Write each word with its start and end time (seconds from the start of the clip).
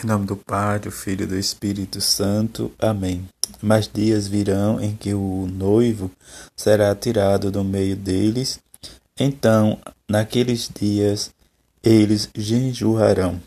Em 0.00 0.06
nome 0.06 0.26
do 0.26 0.36
Pai, 0.36 0.78
do 0.78 0.92
Filho 0.92 1.24
e 1.24 1.26
do 1.26 1.36
Espírito 1.36 2.00
Santo. 2.00 2.70
Amém. 2.78 3.28
Mas 3.60 3.90
dias 3.92 4.28
virão 4.28 4.80
em 4.80 4.94
que 4.94 5.12
o 5.12 5.48
noivo 5.52 6.08
será 6.56 6.94
tirado 6.94 7.50
do 7.50 7.64
meio 7.64 7.96
deles. 7.96 8.60
Então, 9.18 9.76
naqueles 10.08 10.70
dias, 10.72 11.32
eles 11.82 12.30
jejuarão. 12.32 13.42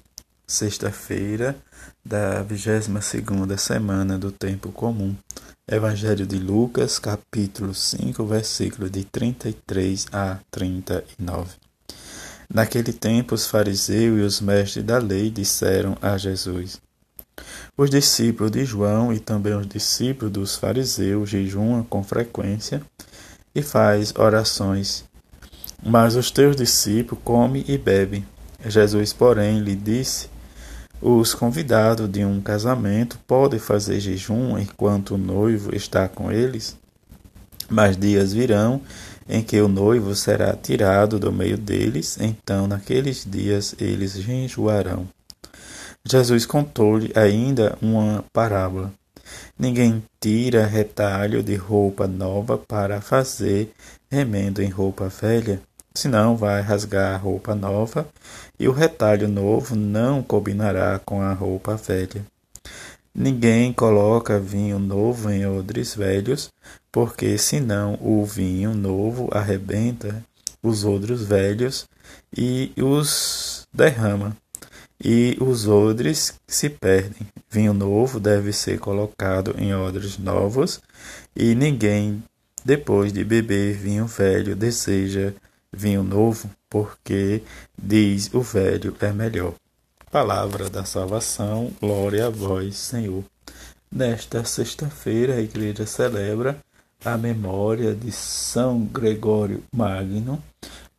Sexta-feira 0.45 1.55
da 2.03 2.43
22 2.43 3.05
segunda 3.05 3.55
semana 3.55 4.17
do 4.17 4.29
tempo 4.29 4.73
comum. 4.73 5.15
Evangelho 5.65 6.27
de 6.27 6.37
Lucas, 6.37 6.99
capítulo 6.99 7.73
5, 7.73 8.25
versículo 8.25 8.89
de 8.89 9.05
33 9.05 10.07
a 10.11 10.39
39. 10.51 11.70
Naquele 12.53 12.91
tempo, 12.91 13.33
os 13.33 13.47
fariseus 13.47 14.19
e 14.19 14.21
os 14.21 14.41
mestres 14.41 14.83
da 14.83 14.97
lei 14.97 15.29
disseram 15.29 15.97
a 16.01 16.17
Jesus: 16.17 16.81
Os 17.77 17.89
discípulos 17.89 18.51
de 18.51 18.65
João 18.65 19.13
e 19.13 19.19
também 19.19 19.53
os 19.53 19.65
discípulos 19.65 20.33
dos 20.33 20.55
fariseus 20.57 21.29
jejuam 21.29 21.81
com 21.83 22.03
frequência 22.03 22.81
e 23.55 23.61
faz 23.61 24.13
orações, 24.17 25.05
mas 25.81 26.17
os 26.17 26.29
teus 26.29 26.57
discípulos 26.57 27.23
comem 27.23 27.63
e 27.69 27.77
bebem. 27.77 28.25
Jesus, 28.65 29.13
porém, 29.13 29.61
lhe 29.61 29.75
disse: 29.75 30.27
Os 31.01 31.33
convidados 31.33 32.11
de 32.11 32.25
um 32.25 32.41
casamento 32.41 33.17
podem 33.25 33.59
fazer 33.59 34.01
jejum 34.01 34.57
enquanto 34.57 35.15
o 35.15 35.17
noivo 35.17 35.73
está 35.73 36.09
com 36.09 36.29
eles? 36.29 36.77
Mas 37.69 37.95
dias 37.95 38.33
virão 38.33 38.81
em 39.31 39.41
que 39.41 39.61
o 39.61 39.69
noivo 39.69 40.13
será 40.13 40.53
tirado 40.53 41.17
do 41.17 41.31
meio 41.31 41.57
deles, 41.57 42.17
então 42.19 42.67
naqueles 42.67 43.25
dias 43.25 43.73
eles 43.79 44.13
jejuarão. 44.13 45.07
Jesus 46.05 46.45
contou-lhe 46.45 47.13
ainda 47.15 47.77
uma 47.81 48.25
parábola. 48.33 48.91
Ninguém 49.57 50.03
tira 50.19 50.65
retalho 50.65 51.41
de 51.41 51.55
roupa 51.55 52.07
nova 52.07 52.57
para 52.57 52.99
fazer 52.99 53.71
remendo 54.11 54.61
em 54.61 54.67
roupa 54.67 55.07
velha, 55.07 55.61
senão 55.95 56.35
vai 56.35 56.61
rasgar 56.61 57.13
a 57.13 57.17
roupa 57.17 57.55
nova, 57.55 58.05
e 58.59 58.67
o 58.67 58.73
retalho 58.73 59.29
novo 59.29 59.73
não 59.73 60.21
combinará 60.21 60.99
com 60.99 61.21
a 61.21 61.31
roupa 61.31 61.77
velha. 61.77 62.25
Ninguém 63.13 63.73
coloca 63.73 64.39
vinho 64.39 64.79
novo 64.79 65.29
em 65.29 65.45
odres 65.45 65.93
velhos, 65.93 66.49
porque 66.89 67.37
senão 67.37 67.97
o 68.01 68.25
vinho 68.25 68.73
novo 68.73 69.27
arrebenta 69.31 70.23
os 70.63 70.85
odres 70.85 71.21
velhos 71.21 71.85
e 72.35 72.71
os 72.77 73.67
derrama, 73.73 74.35
e 75.03 75.37
os 75.41 75.67
odres 75.67 76.35
se 76.47 76.69
perdem. 76.69 77.27
Vinho 77.49 77.73
novo 77.73 78.19
deve 78.19 78.53
ser 78.53 78.79
colocado 78.79 79.55
em 79.57 79.75
odres 79.75 80.17
novos, 80.17 80.79
e 81.35 81.53
ninguém, 81.53 82.23
depois 82.63 83.11
de 83.11 83.25
beber 83.25 83.73
vinho 83.75 84.05
velho, 84.05 84.55
deseja 84.55 85.33
vinho 85.73 86.03
novo, 86.03 86.49
porque, 86.69 87.43
diz 87.77 88.33
o 88.33 88.41
velho, 88.41 88.95
é 89.01 89.11
melhor. 89.11 89.53
Palavra 90.11 90.69
da 90.69 90.83
salvação, 90.83 91.71
glória 91.79 92.27
a 92.27 92.29
vós, 92.29 92.75
Senhor. 92.75 93.23
Nesta 93.89 94.43
sexta-feira, 94.43 95.35
a 95.35 95.41
igreja 95.41 95.85
celebra 95.85 96.57
a 97.05 97.17
memória 97.17 97.95
de 97.95 98.11
São 98.11 98.81
Gregório 98.81 99.63
Magno 99.73 100.43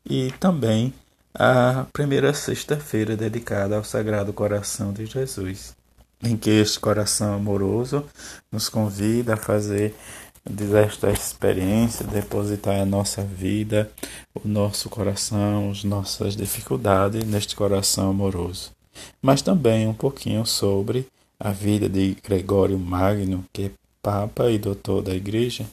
e 0.08 0.32
também 0.40 0.94
a 1.34 1.84
primeira 1.92 2.32
sexta-feira 2.32 3.14
dedicada 3.14 3.76
ao 3.76 3.84
Sagrado 3.84 4.32
Coração 4.32 4.94
de 4.94 5.04
Jesus, 5.04 5.76
em 6.22 6.34
que 6.34 6.48
este 6.48 6.80
coração 6.80 7.34
amoroso 7.34 8.06
nos 8.50 8.70
convida 8.70 9.34
a 9.34 9.36
fazer 9.36 9.94
desta 10.42 11.10
experiência, 11.10 12.06
depositar 12.06 12.80
a 12.80 12.86
nossa 12.86 13.22
vida, 13.22 13.90
o 14.34 14.48
nosso 14.48 14.88
coração, 14.88 15.70
as 15.70 15.84
nossas 15.84 16.34
dificuldades 16.34 17.22
neste 17.24 17.54
coração 17.54 18.08
amoroso 18.08 18.72
mas 19.20 19.42
também 19.42 19.86
um 19.86 19.94
pouquinho 19.94 20.44
sobre 20.46 21.06
a 21.38 21.50
vida 21.50 21.88
de 21.88 22.16
Gregório 22.22 22.78
Magno, 22.78 23.44
que 23.52 23.64
é 23.64 23.70
Papa 24.02 24.50
e 24.50 24.58
Doutor 24.58 25.02
da 25.02 25.14
Igreja. 25.14 25.66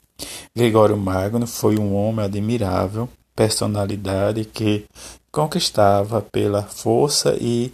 Gregório 0.55 0.97
Magno 0.97 1.47
foi 1.47 1.77
um 1.77 1.95
homem 1.95 2.25
admirável, 2.25 3.07
personalidade 3.35 4.45
que 4.45 4.85
conquistava 5.31 6.21
pela 6.21 6.63
força 6.63 7.37
e 7.39 7.71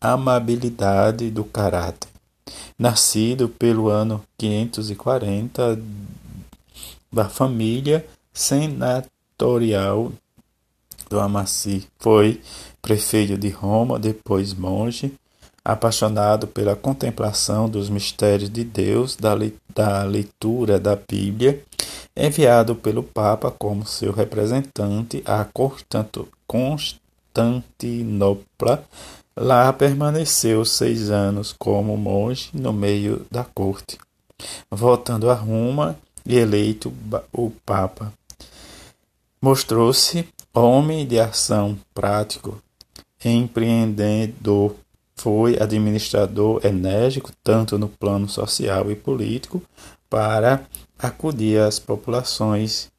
amabilidade 0.00 1.30
do 1.30 1.44
caráter. 1.44 2.08
Nascido 2.78 3.48
pelo 3.48 3.88
ano 3.88 4.22
540 4.38 5.80
da 7.12 7.28
família 7.28 8.06
senatorial 8.32 10.12
do 11.10 11.20
Amaci, 11.20 11.86
foi 11.98 12.40
prefeito 12.80 13.36
de 13.36 13.50
Roma, 13.50 13.98
depois 13.98 14.54
monge, 14.54 15.12
apaixonado 15.64 16.46
pela 16.46 16.76
contemplação 16.76 17.68
dos 17.68 17.90
mistérios 17.90 18.48
de 18.48 18.62
Deus, 18.62 19.16
da, 19.16 19.34
da 19.74 20.04
leitura 20.04 20.78
da 20.78 20.94
Bíblia, 20.96 21.60
enviado 22.16 22.76
pelo 22.76 23.02
Papa 23.02 23.50
como 23.50 23.84
seu 23.84 24.12
representante 24.12 25.20
a 25.26 25.44
Constantinopla, 26.46 28.84
lá 29.36 29.72
permaneceu 29.72 30.64
seis 30.64 31.10
anos 31.10 31.52
como 31.58 31.96
monge 31.96 32.50
no 32.54 32.72
meio 32.72 33.26
da 33.30 33.42
corte. 33.44 33.98
Voltando 34.70 35.28
a 35.28 35.34
Roma 35.34 35.98
e 36.24 36.36
eleito 36.36 36.92
o 37.32 37.50
Papa, 37.66 38.12
mostrou-se 39.40 40.28
homem 40.54 41.06
de 41.06 41.18
ação 41.18 41.78
prático, 41.94 42.60
empreendedor, 43.24 44.74
foi 45.14 45.60
administrador 45.60 46.64
enérgico 46.64 47.30
tanto 47.44 47.78
no 47.78 47.88
plano 47.88 48.28
social 48.28 48.90
e 48.90 48.96
político 48.96 49.62
para 50.08 50.66
acudir 50.98 51.60
às 51.60 51.78
populações 51.78 52.90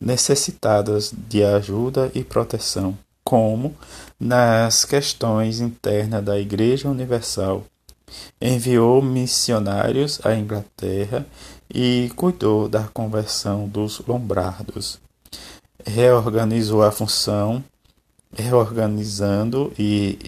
necessitadas 0.00 1.12
de 1.28 1.44
ajuda 1.44 2.10
e 2.14 2.24
proteção, 2.24 2.96
como 3.22 3.74
nas 4.18 4.84
questões 4.84 5.60
internas 5.60 6.24
da 6.24 6.38
Igreja 6.38 6.88
Universal. 6.88 7.64
Enviou 8.40 9.02
missionários 9.02 10.24
à 10.24 10.34
Inglaterra 10.34 11.26
e 11.72 12.10
cuidou 12.16 12.68
da 12.68 12.84
conversão 12.84 13.68
dos 13.68 13.98
lombardos. 14.06 14.98
Reorganizou 15.86 16.82
a 16.82 16.90
função 16.90 17.64
reorganizando 18.36 19.72
e 19.78 20.18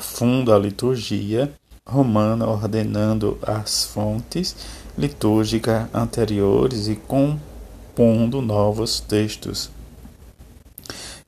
fundo 0.00 0.54
a 0.54 0.58
liturgia 0.58 1.52
romana, 1.86 2.46
ordenando 2.46 3.36
as 3.42 3.84
fontes 3.84 4.56
litúrgicas 4.96 5.88
anteriores 5.92 6.88
e 6.88 6.94
compondo 6.96 8.40
novos 8.40 9.00
textos. 9.00 9.70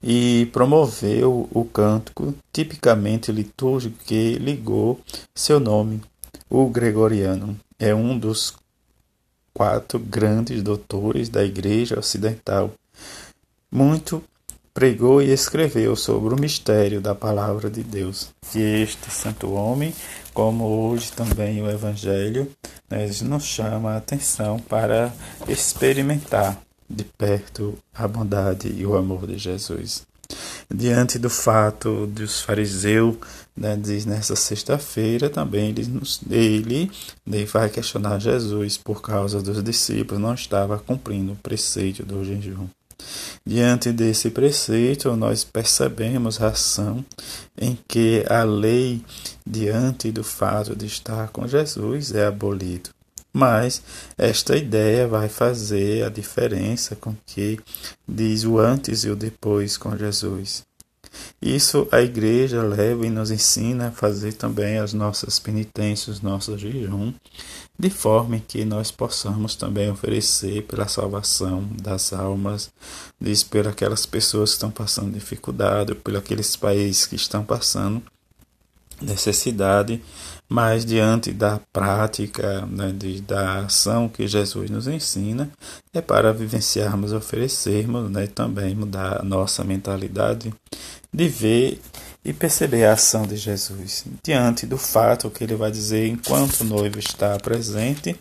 E 0.02 0.48
promoveu 0.52 1.48
o 1.52 1.64
cântico 1.64 2.34
tipicamente 2.52 3.30
litúrgico 3.30 3.96
que 4.04 4.34
ligou 4.34 5.00
seu 5.34 5.60
nome, 5.60 6.00
o 6.48 6.68
gregoriano. 6.68 7.56
É 7.78 7.94
um 7.94 8.18
dos 8.18 8.54
quatro 9.52 9.98
grandes 9.98 10.62
doutores 10.62 11.28
da 11.28 11.44
Igreja 11.44 11.98
Ocidental, 11.98 12.72
muito 13.72 14.22
pregou 14.74 15.22
e 15.22 15.32
escreveu 15.32 15.96
sobre 15.96 16.34
o 16.34 16.40
mistério 16.40 17.00
da 17.00 17.14
palavra 17.14 17.70
de 17.70 17.82
Deus. 17.82 18.28
E 18.54 18.60
este 18.60 19.10
santo 19.10 19.52
homem, 19.52 19.94
como 20.34 20.64
hoje 20.64 21.10
também 21.12 21.62
o 21.62 21.70
Evangelho, 21.70 22.50
né, 22.90 23.08
nos 23.22 23.44
chama 23.44 23.92
a 23.92 23.96
atenção 23.96 24.58
para 24.58 25.12
experimentar 25.48 26.60
de 26.88 27.04
perto 27.04 27.78
a 27.94 28.06
bondade 28.06 28.68
e 28.68 28.84
o 28.84 28.96
amor 28.96 29.26
de 29.26 29.38
Jesus. 29.38 30.06
Diante 30.74 31.18
do 31.18 31.28
fato 31.28 32.06
dos 32.06 32.40
fariseus, 32.40 33.16
né, 33.54 33.76
diz 33.76 34.06
nessa 34.06 34.34
sexta-feira 34.34 35.28
também 35.28 35.68
ele, 35.68 36.02
ele, 36.30 36.90
ele 37.26 37.44
vai 37.44 37.68
questionar 37.68 38.18
Jesus 38.18 38.78
por 38.78 39.02
causa 39.02 39.42
dos 39.42 39.62
discípulos 39.62 40.22
não 40.22 40.32
estava 40.32 40.78
cumprindo 40.78 41.32
o 41.32 41.36
preceito 41.36 42.04
do 42.04 42.24
jejum. 42.24 42.66
Diante 43.44 43.92
desse 43.92 44.30
preceito, 44.30 45.14
nós 45.16 45.44
percebemos 45.44 46.40
a 46.40 46.48
ação 46.48 47.04
em 47.60 47.78
que 47.88 48.24
a 48.28 48.44
lei, 48.44 49.02
diante 49.46 50.12
do 50.12 50.22
fato 50.22 50.76
de 50.76 50.86
estar 50.86 51.28
com 51.28 51.46
Jesus, 51.46 52.14
é 52.14 52.26
abolido. 52.26 52.90
Mas 53.32 53.82
esta 54.18 54.56
ideia 54.56 55.08
vai 55.08 55.28
fazer 55.28 56.04
a 56.04 56.10
diferença 56.10 56.94
com 56.94 57.14
que 57.26 57.58
diz 58.06 58.44
o 58.44 58.58
antes 58.58 59.04
e 59.04 59.10
o 59.10 59.16
depois 59.16 59.78
com 59.78 59.96
Jesus. 59.96 60.62
Isso 61.40 61.88
a 61.90 62.00
igreja 62.00 62.62
leva 62.62 63.06
e 63.06 63.10
nos 63.10 63.30
ensina 63.30 63.88
a 63.88 63.90
fazer 63.90 64.32
também 64.34 64.78
as 64.78 64.92
nossas 64.92 65.38
penitências, 65.38 66.20
nossos 66.20 66.60
jejum, 66.60 67.12
de 67.78 67.90
forma 67.90 68.38
que 68.38 68.64
nós 68.64 68.90
possamos 68.90 69.56
também 69.56 69.90
oferecer 69.90 70.62
pela 70.62 70.86
salvação 70.86 71.68
das 71.80 72.12
almas, 72.12 72.70
diz 73.20 73.42
por 73.42 73.66
aquelas 73.66 74.06
pessoas 74.06 74.50
que 74.50 74.54
estão 74.54 74.70
passando 74.70 75.12
dificuldade, 75.12 75.94
por 75.94 76.16
aqueles 76.16 76.54
países 76.54 77.06
que 77.06 77.16
estão 77.16 77.44
passando 77.44 78.02
necessidade, 79.02 80.00
mas 80.48 80.84
diante 80.84 81.32
da 81.32 81.60
prática, 81.72 82.64
né, 82.66 82.92
de, 82.96 83.20
da 83.20 83.60
ação 83.60 84.08
que 84.08 84.26
Jesus 84.26 84.70
nos 84.70 84.86
ensina, 84.86 85.50
é 85.92 86.00
para 86.00 86.32
vivenciarmos, 86.32 87.12
oferecermos, 87.12 88.10
né, 88.10 88.26
também 88.26 88.74
mudar 88.74 89.20
a 89.20 89.24
nossa 89.24 89.64
mentalidade 89.64 90.52
de 91.12 91.28
ver 91.28 91.80
e 92.24 92.32
perceber 92.32 92.84
a 92.84 92.92
ação 92.92 93.26
de 93.26 93.36
Jesus. 93.36 94.04
Diante 94.22 94.64
do 94.64 94.78
fato 94.78 95.28
que 95.28 95.42
ele 95.42 95.56
vai 95.56 95.70
dizer, 95.70 96.06
enquanto 96.06 96.60
o 96.60 96.64
noivo 96.64 96.98
está 96.98 97.36
presente, 97.38 98.16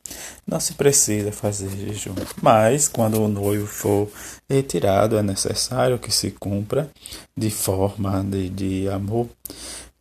não 0.46 0.60
se 0.60 0.74
precisa 0.74 1.32
fazer 1.32 1.70
jejum. 1.70 2.16
Mas, 2.42 2.88
quando 2.88 3.22
o 3.22 3.28
noivo 3.28 3.68
for 3.68 4.10
retirado, 4.50 5.18
é 5.18 5.24
necessário 5.24 6.00
que 6.00 6.12
se 6.12 6.32
cumpra 6.32 6.90
de 7.38 7.52
forma 7.52 8.24
de, 8.24 8.50
de 8.50 8.90
amor. 8.90 9.30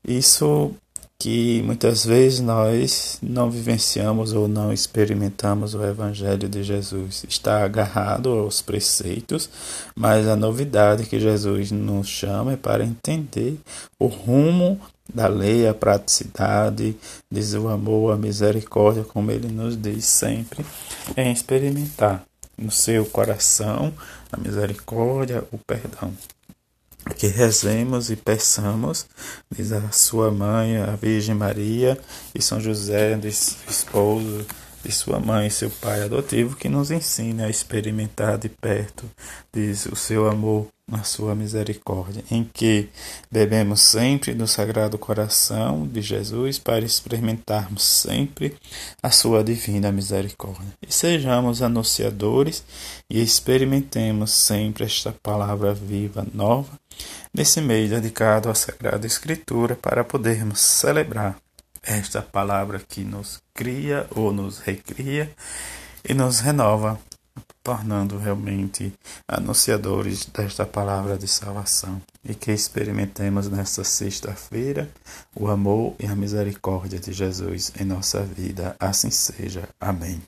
Isso 0.03 0.75
que 1.21 1.61
muitas 1.65 2.03
vezes 2.03 2.41
nós 2.41 3.19
não 3.23 3.51
vivenciamos 3.51 4.33
ou 4.33 4.49
não 4.49 4.73
experimentamos 4.73 5.75
o 5.75 5.85
Evangelho 5.85 6.49
de 6.49 6.63
Jesus. 6.63 7.27
Está 7.29 7.63
agarrado 7.63 8.31
aos 8.31 8.63
preceitos, 8.63 9.51
mas 9.95 10.27
a 10.27 10.35
novidade 10.35 11.05
que 11.05 11.21
Jesus 11.21 11.71
nos 11.71 12.09
chama 12.09 12.55
é 12.55 12.57
para 12.57 12.83
entender 12.83 13.61
o 13.99 14.07
rumo 14.07 14.81
da 15.15 15.29
lei, 15.29 15.69
a 15.69 15.75
praticidade, 15.75 16.97
diz 17.31 17.53
o 17.53 17.69
amor, 17.69 18.15
a 18.15 18.17
misericórdia, 18.17 19.05
como 19.05 19.31
ele 19.31 19.49
nos 19.49 19.77
diz 19.77 20.07
sempre, 20.07 20.65
é 21.15 21.31
experimentar 21.31 22.25
no 22.57 22.71
seu 22.71 23.05
coração 23.05 23.93
a 24.33 24.41
misericórdia, 24.41 25.45
o 25.53 25.59
perdão 25.59 26.15
que 27.17 27.27
rezemos 27.27 28.11
e 28.11 28.17
peçamos, 28.17 29.07
diz 29.51 29.73
a 29.73 29.91
sua 29.91 30.31
mãe, 30.31 30.77
a 30.77 30.97
Virgem 30.97 31.35
Maria 31.35 31.99
e 32.35 32.43
São 32.43 32.61
José, 32.61 33.19
esposo 33.69 34.47
de 34.83 34.93
sua 34.93 35.21
mãe 35.21 35.47
e 35.47 35.51
seu 35.51 35.71
pai 35.71 36.03
adotivo, 36.03 36.57
que 36.57 36.69
nos 36.69 36.91
ensine 36.91 37.43
a 37.43 37.51
experimentar 37.51 38.39
de 38.39 38.49
perto, 38.49 39.05
diz 39.53 39.87
o 39.87 39.97
seu 39.97 40.29
amor, 40.29 40.67
a 40.93 41.03
sua 41.03 41.35
misericórdia, 41.35 42.25
em 42.31 42.45
que 42.45 42.89
bebemos 43.31 43.81
sempre 43.81 44.35
do 44.35 44.47
Sagrado 44.47 44.99
Coração 44.99 45.87
de 45.87 46.03
Jesus 46.03 46.59
para 46.59 46.85
experimentarmos 46.85 47.83
sempre 47.83 48.57
a 49.03 49.11
sua 49.11 49.43
divina 49.45 49.93
misericórdia. 49.93 50.73
E 50.87 50.93
sejamos 50.93 51.63
anunciadores 51.63 52.65
e 53.09 53.23
experimentemos 53.23 54.31
sempre 54.33 54.85
esta 54.85 55.13
palavra 55.13 55.73
viva, 55.73 56.27
nova, 56.33 56.79
nesse 57.33 57.61
mês 57.61 57.91
dedicado 57.91 58.49
à 58.49 58.55
Sagrada 58.55 59.07
Escritura, 59.07 59.77
para 59.77 60.05
podermos 60.05 60.61
celebrar 60.61 61.37
esta 61.83 62.21
palavra 62.21 62.81
que 62.87 63.03
nos 63.03 63.43
cria 63.55 64.07
ou 64.15 64.33
nos 64.33 64.59
recria 64.59 65.31
e 66.09 66.15
nos 66.15 66.41
renova, 66.41 66.99
tornando 67.63 68.19
realmente 68.19 68.93
anunciadores 69.29 70.27
desta 70.27 70.67
palavra 70.67 71.17
de 71.17 71.29
salvação. 71.29 72.01
E 72.25 72.35
que 72.35 72.53
experimentemos 72.53 73.49
nesta 73.49 73.85
sexta-feira 73.85 74.91
o 75.35 75.49
amor 75.49 75.95
e 75.99 76.07
a 76.07 76.15
misericórdia 76.15 76.99
de 76.99 77.13
Jesus 77.13 77.73
em 77.79 77.85
nossa 77.85 78.23
vida. 78.23 78.77
Assim 78.79 79.11
seja. 79.11 79.69
Amém. 79.81 80.21